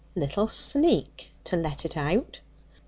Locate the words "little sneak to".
0.15-1.55